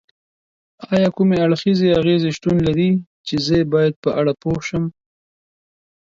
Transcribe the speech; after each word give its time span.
ایا 0.93 1.09
کوم 1.15 1.29
اړخیزې 1.45 1.87
اغیزې 1.99 2.29
شتون 2.37 2.55
لري 2.67 2.89
چې 3.25 3.35
زه 3.45 3.53
یې 3.59 3.65
باید 3.73 3.93
په 4.03 4.09
اړه 4.19 4.33
پوه 4.41 4.59
شم؟ 4.67 4.83